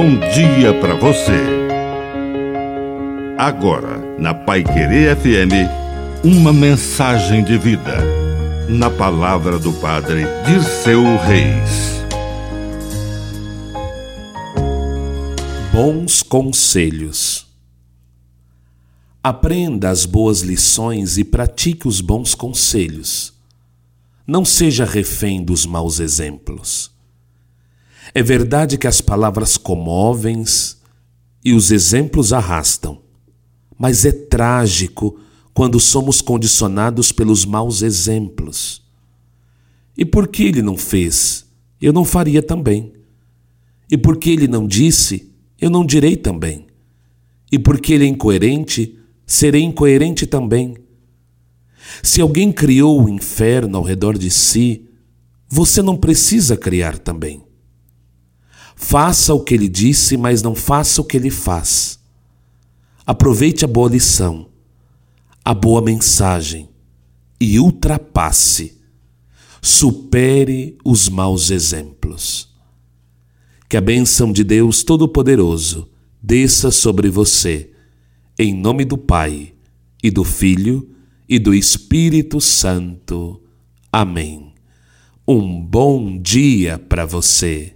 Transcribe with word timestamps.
bom 0.00 0.16
dia 0.32 0.72
para 0.80 0.94
você. 0.94 1.42
Agora, 3.36 3.98
na 4.16 4.32
Pai 4.32 4.62
Querer 4.62 5.16
FM, 5.16 6.22
uma 6.22 6.52
mensagem 6.52 7.42
de 7.42 7.58
vida. 7.58 7.96
Na 8.68 8.90
palavra 8.90 9.58
do 9.58 9.72
Padre 9.72 10.22
de 10.46 10.62
seu 10.62 11.02
Reis. 11.02 12.00
Bons 15.72 16.22
conselhos. 16.22 17.48
Aprenda 19.20 19.90
as 19.90 20.06
boas 20.06 20.42
lições 20.42 21.18
e 21.18 21.24
pratique 21.24 21.88
os 21.88 22.00
bons 22.00 22.36
conselhos. 22.36 23.34
Não 24.24 24.44
seja 24.44 24.84
refém 24.84 25.44
dos 25.44 25.66
maus 25.66 25.98
exemplos. 25.98 26.96
É 28.14 28.22
verdade 28.22 28.78
que 28.78 28.86
as 28.86 29.00
palavras 29.00 29.56
comovem 29.56 30.44
e 31.44 31.52
os 31.52 31.70
exemplos 31.70 32.32
arrastam, 32.32 33.00
mas 33.78 34.04
é 34.04 34.12
trágico 34.12 35.18
quando 35.52 35.78
somos 35.80 36.20
condicionados 36.20 37.12
pelos 37.12 37.44
maus 37.44 37.82
exemplos. 37.82 38.82
E 39.96 40.04
por 40.04 40.28
que 40.28 40.44
ele 40.44 40.62
não 40.62 40.76
fez? 40.76 41.46
Eu 41.80 41.92
não 41.92 42.04
faria 42.04 42.42
também. 42.42 42.92
E 43.90 43.96
porque 43.96 44.30
ele 44.30 44.46
não 44.46 44.66
disse, 44.66 45.32
eu 45.60 45.70
não 45.70 45.84
direi 45.84 46.16
também. 46.16 46.66
E 47.50 47.58
porque 47.58 47.94
ele 47.94 48.04
é 48.04 48.08
incoerente, 48.08 48.98
serei 49.26 49.62
incoerente 49.62 50.26
também. 50.26 50.76
Se 52.02 52.20
alguém 52.20 52.52
criou 52.52 53.02
o 53.02 53.08
inferno 53.08 53.78
ao 53.78 53.82
redor 53.82 54.16
de 54.18 54.30
si, 54.30 54.86
você 55.48 55.80
não 55.82 55.96
precisa 55.96 56.56
criar 56.56 56.98
também. 56.98 57.47
Faça 58.80 59.34
o 59.34 59.40
que 59.42 59.54
ele 59.54 59.68
disse, 59.68 60.16
mas 60.16 60.40
não 60.40 60.54
faça 60.54 61.02
o 61.02 61.04
que 61.04 61.16
ele 61.16 61.30
faz. 61.30 61.98
Aproveite 63.04 63.64
a 63.64 63.68
boa 63.68 63.90
lição, 63.90 64.48
a 65.44 65.52
boa 65.52 65.82
mensagem 65.82 66.68
e 67.40 67.58
ultrapasse, 67.58 68.78
supere 69.60 70.78
os 70.84 71.08
maus 71.08 71.50
exemplos. 71.50 72.54
Que 73.68 73.76
a 73.76 73.80
bênção 73.80 74.32
de 74.32 74.44
Deus 74.44 74.84
Todo-Poderoso 74.84 75.90
desça 76.22 76.70
sobre 76.70 77.10
você, 77.10 77.72
em 78.38 78.54
nome 78.54 78.84
do 78.84 78.96
Pai, 78.96 79.54
e 80.02 80.08
do 80.08 80.22
Filho, 80.22 80.88
e 81.28 81.40
do 81.40 81.52
Espírito 81.52 82.40
Santo. 82.40 83.42
Amém. 83.92 84.54
Um 85.26 85.60
bom 85.60 86.16
dia 86.16 86.78
para 86.78 87.04
você. 87.04 87.74